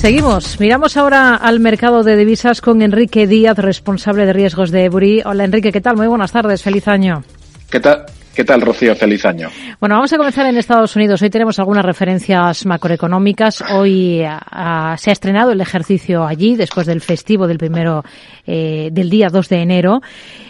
[0.00, 0.58] Seguimos.
[0.58, 5.20] Miramos ahora al mercado de divisas con Enrique Díaz, responsable de riesgos de Ebury.
[5.26, 5.96] Hola Enrique, ¿qué tal?
[5.96, 7.22] Muy buenas tardes, feliz año.
[7.70, 8.06] ¿Qué tal?
[8.34, 8.96] ¿Qué tal, Rocío?
[8.96, 9.50] Feliz año.
[9.78, 11.20] Bueno, vamos a comenzar en Estados Unidos.
[11.20, 13.62] Hoy tenemos algunas referencias macroeconómicas.
[13.74, 18.02] Hoy a, a, se ha estrenado el ejercicio allí después del festivo del primero
[18.46, 20.00] eh, del día 2 de enero.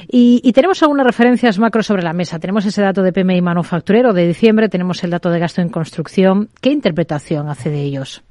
[0.07, 2.39] Y, y, tenemos algunas referencias macro sobre la mesa.
[2.39, 6.51] Tenemos ese dato de PMI manufacturero de diciembre, tenemos el dato de gasto en construcción.
[6.61, 8.23] ¿Qué interpretación hace de ellos?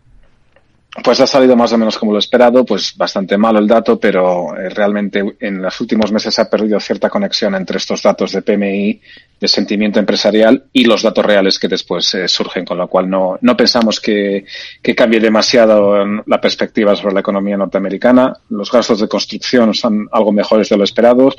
[1.04, 4.58] Pues ha salido más o menos como lo esperado, pues bastante malo el dato, pero
[4.58, 8.42] eh, realmente en los últimos meses se ha perdido cierta conexión entre estos datos de
[8.42, 9.02] PMI,
[9.40, 13.38] de sentimiento empresarial y los datos reales que después eh, surgen, con lo cual no,
[13.42, 14.46] no pensamos que,
[14.82, 18.34] que, cambie demasiado la perspectiva sobre la economía norteamericana.
[18.50, 21.34] Los gastos de construcción son algo mejores de lo esperado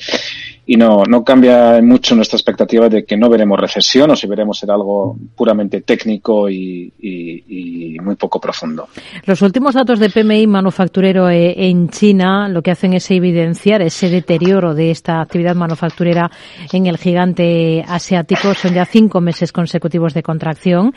[0.67, 4.59] y no, no cambia mucho nuestra expectativa de que no veremos recesión o si veremos
[4.59, 8.89] ser algo puramente técnico y, y, muy poco profundo.
[9.27, 14.75] Los últimos datos de PMI manufacturero en China lo que hacen es evidenciar ese deterioro
[14.75, 16.31] de esta actividad manufacturera
[16.73, 18.55] en el gigante asiático.
[18.55, 20.95] Son ya cinco meses consecutivos de contracción.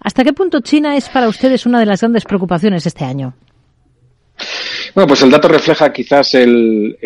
[0.00, 3.34] ¿Hasta qué punto China es para ustedes una de las grandes preocupaciones este año?
[4.94, 6.96] Bueno, pues el dato refleja quizás el,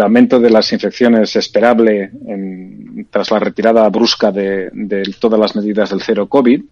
[0.00, 4.70] aumento de las infecciones esperable en, tras la retirada brusca de,
[5.18, 6.62] todas las medidas del cero COVID,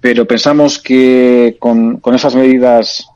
[0.00, 3.08] pero pensamos que con, esas medidas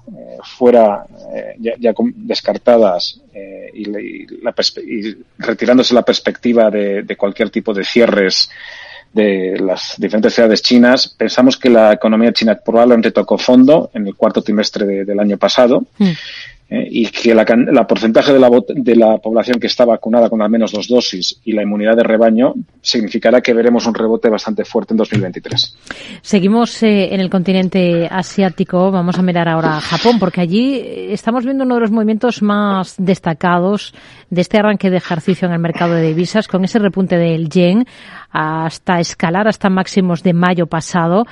[0.60, 7.48] fuera eh, ya, ya, descartadas eh, y, y, la y, retirándose la perspectiva de, cualquier
[7.48, 8.50] tipo de cierres
[9.10, 14.14] de las diferentes ciudades chinas, pensamos que la economía china probablemente tocó fondo en el
[14.14, 15.86] cuarto trimestre de, del año pasado.
[15.96, 16.10] Mm.
[16.72, 20.70] Eh, y que la, la porcentaje de la, población que está vacunada con al menos
[20.70, 24.98] dos dosis y la inmunidad de rebaño significará que veremos un rebote bastante fuerte en
[24.98, 25.76] 2023.
[26.22, 28.92] Seguimos eh, en el continente asiático.
[28.92, 30.80] Vamos a mirar ahora a Japón, porque allí
[31.10, 33.92] estamos viendo uno de los movimientos más destacados
[34.30, 37.84] de este arranque de ejercicio en el mercado de divisas, con ese repunte del yen
[38.30, 41.24] hasta escalar hasta máximos de mayo pasado.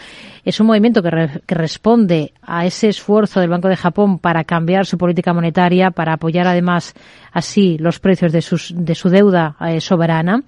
[0.45, 1.11] Es un movimiento que,
[1.47, 6.47] responde a ese esfuerzo del Banco de Japón para cambiar su política monetaria, para apoyar
[6.47, 6.95] además
[7.33, 10.43] así los precios de, sus, de su deuda eh, soberana.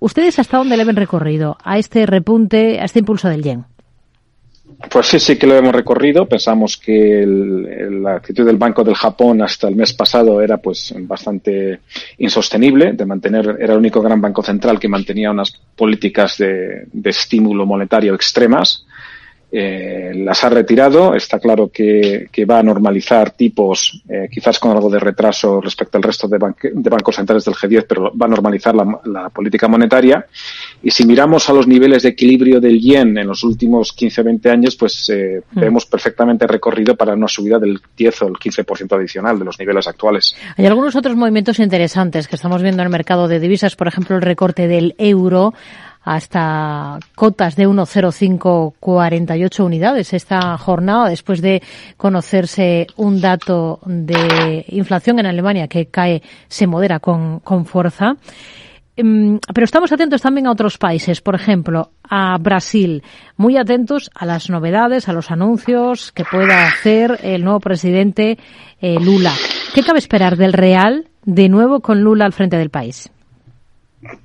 [0.00, 3.64] ¿Ustedes hasta dónde le ven recorrido a este repunte, a este impulso del yen?
[4.90, 6.26] Pues sí, sí que lo hemos recorrido.
[6.26, 11.80] Pensamos que la actitud del Banco del Japón hasta el mes pasado era pues bastante
[12.18, 17.10] insostenible, de mantener, era el único gran banco central que mantenía unas políticas de, de
[17.10, 18.84] estímulo monetario extremas
[19.54, 21.14] eh, las ha retirado.
[21.14, 25.98] Está claro que, que va a normalizar tipos, eh, quizás con algo de retraso respecto
[25.98, 26.38] al resto de,
[26.72, 30.24] de, bancos centrales del G10, pero va a normalizar la, la, política monetaria.
[30.82, 34.74] Y si miramos a los niveles de equilibrio del yen en los últimos 15-20 años,
[34.74, 35.60] pues eh, mm.
[35.60, 39.86] vemos perfectamente recorrido para una subida del 10 o el 15% adicional de los niveles
[39.86, 40.34] actuales.
[40.56, 44.16] Hay algunos otros movimientos interesantes que estamos viendo en el mercado de divisas, por ejemplo,
[44.16, 45.52] el recorte del euro
[46.02, 51.62] hasta cotas de 1,0548 unidades esta jornada después de
[51.96, 58.16] conocerse un dato de inflación en Alemania que cae, se modera con, con fuerza.
[58.94, 63.02] Pero estamos atentos también a otros países, por ejemplo, a Brasil,
[63.36, 68.38] muy atentos a las novedades, a los anuncios que pueda hacer el nuevo presidente
[68.80, 69.32] eh, Lula.
[69.74, 73.10] ¿Qué cabe esperar del Real de nuevo con Lula al frente del país?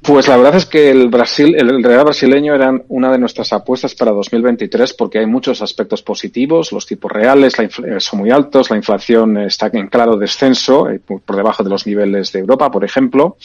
[0.01, 3.93] Pues la verdad es que el Brasil, el Real brasileño eran una de nuestras apuestas
[3.93, 8.77] para 2023 porque hay muchos aspectos positivos, los tipos reales la son muy altos, la
[8.77, 13.37] inflación está en claro descenso, eh, por debajo de los niveles de Europa, por ejemplo,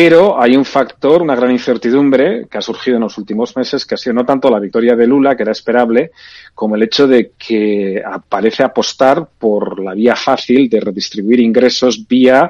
[0.00, 3.96] pero hay un factor, una gran incertidumbre que ha surgido en los últimos meses, que
[3.96, 6.12] ha sido no tanto la victoria de Lula, que era esperable,
[6.54, 12.48] como el hecho de que parece apostar por la vía fácil de redistribuir ingresos vía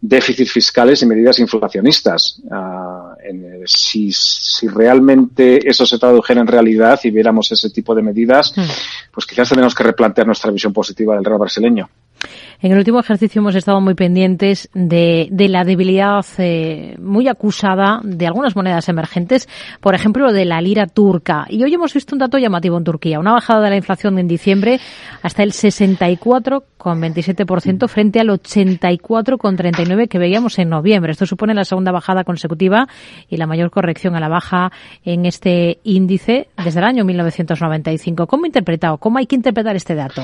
[0.00, 2.40] déficits fiscales y medidas inflacionistas.
[2.42, 8.02] Uh, en, si, si, realmente eso se tradujera en realidad y viéramos ese tipo de
[8.02, 8.62] medidas, mm.
[9.12, 11.88] pues quizás tenemos que replantear nuestra visión positiva del real brasileño.
[12.60, 18.00] En el último ejercicio hemos estado muy pendientes de, de la debilidad eh, muy acusada
[18.02, 19.48] de algunas monedas emergentes,
[19.80, 21.46] por ejemplo, de la lira turca.
[21.48, 24.26] Y hoy hemos visto un dato llamativo en Turquía, una bajada de la inflación en
[24.26, 24.80] diciembre
[25.22, 31.12] hasta el 64,27% frente al 84,39% que veíamos en noviembre.
[31.12, 32.88] Esto supone la segunda bajada consecutiva
[33.28, 34.72] y la mayor corrección a la baja
[35.04, 38.26] en este índice desde el año 1995.
[38.26, 38.98] ¿Cómo interpretado?
[38.98, 40.22] ¿Cómo hay que interpretar este dato?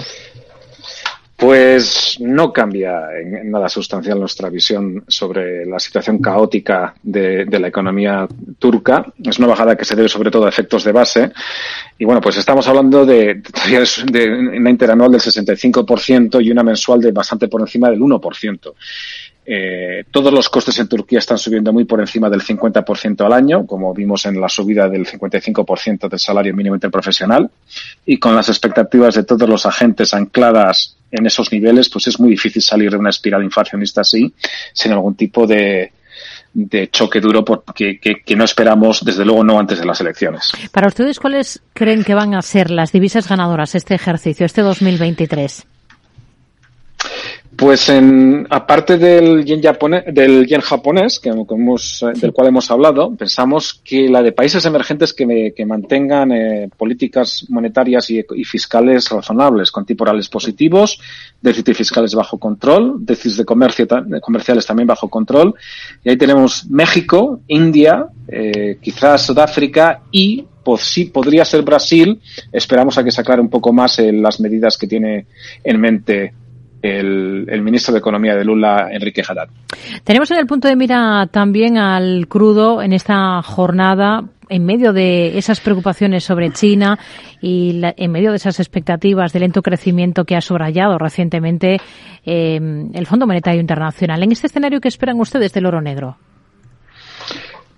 [1.37, 8.29] Pues no cambia en nada sustancial nuestra visión sobre la situación caótica de, la economía
[8.59, 9.05] turca.
[9.23, 11.33] Es una bajada que se debe sobre todo a efectos de base.
[11.99, 13.43] Y bueno, pues estamos hablando de,
[14.13, 18.73] de una interanual del 65% y una mensual de bastante por encima del 1%.
[19.47, 23.67] Eh, todos los costes en Turquía están subiendo muy por encima del 50% al año,
[23.67, 27.51] como vimos en la subida del 55% del salario mínimo interprofesional.
[28.07, 32.31] Y con las expectativas de todos los agentes ancladas en esos niveles, pues es muy
[32.31, 34.33] difícil salir de una espiral inflacionista así,
[34.73, 35.93] sin algún tipo de,
[36.91, 40.53] choque duro porque, que, no esperamos, desde luego, no antes de las elecciones.
[40.73, 45.67] Para ustedes, ¿cuáles creen que van a ser las divisas ganadoras este ejercicio, este 2023?
[47.57, 52.71] Pues en, aparte del yen japonés, del yen japonés que, hemos, eh, del cual hemos
[52.71, 59.09] hablado, pensamos que la de países emergentes que, que mantengan eh, políticas monetarias y, fiscales
[59.09, 60.99] razonables, con tipos reales positivos,
[61.41, 63.87] déficits fiscales bajo control, déficits de comercio
[64.21, 65.55] comerciales también bajo control.
[66.03, 72.21] Y ahí tenemos México, India, eh, quizás Sudáfrica y pues sí, podría ser Brasil.
[72.51, 75.27] Esperamos a que se aclare un poco más las medidas que tiene
[75.63, 76.33] en mente
[76.85, 79.49] el, ministro de Economía de Lula, Enrique Haddad.
[80.05, 85.39] Tenemos en el punto de mira también al crudo en esta jornada en medio de
[85.39, 86.99] esas preocupaciones sobre China
[87.41, 91.81] y en medio de esas expectativas de lento crecimiento que ha subrayado recientemente
[92.27, 92.61] eh,
[92.93, 94.23] el Fondo Monetario Internacional.
[94.23, 96.19] En este escenario, ¿qué esperan ustedes del oro negro?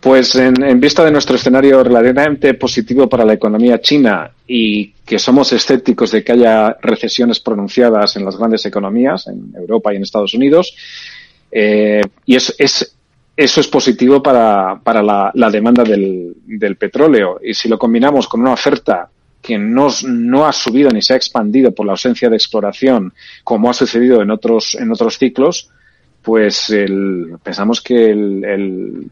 [0.07, 5.53] Pues en, vista de nuestro escenario relativamente positivo para la economía china y que somos
[5.53, 10.33] escépticos de que haya recesiones pronunciadas en las grandes economías, en Europa y en Estados
[10.35, 10.77] Unidos,
[11.51, 16.37] eh, y es, eso es positivo para, la, demanda del,
[16.79, 17.41] petróleo.
[17.43, 19.11] Y si lo combinamos con una oferta
[19.43, 23.13] que no, no ha subido ni se ha expandido por la ausencia de exploración,
[23.43, 25.69] como ha sucedido en otros, en otros ciclos,
[26.27, 29.07] pues el, pensamos que el, el,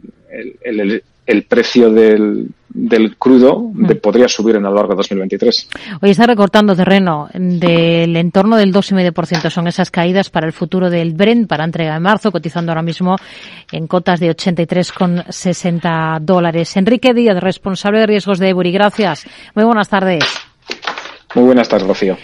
[1.27, 3.87] el, precio del, del crudo mm.
[4.03, 5.69] podría subir en a lo largo de 2023.
[6.03, 9.51] Hoy está recortando terreno del entorno del 2,5%.
[9.51, 13.17] Son esas caídas para el futuro del Brent para entrega de marzo, cotizando ahora mismo
[13.73, 16.77] en cotas de 83,60 dólares.
[16.77, 18.73] Enrique Díaz, responsable de riesgos de Ebury.
[18.73, 19.27] Gracias.
[19.55, 20.25] Muy buenas tardes.
[21.35, 22.17] Muy buenas tardes, Rocío.